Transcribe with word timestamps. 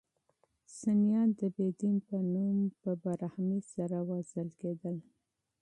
سنیان 0.79 1.29
د 1.39 1.41
بې 1.55 1.67
دین 1.79 1.95
په 2.07 2.15
نوم 2.31 2.57
په 2.81 2.91
بې 3.01 3.13
رحمۍ 3.21 3.61
سره 3.73 3.97
وژل 4.09 4.49
کېدل. 4.61 4.95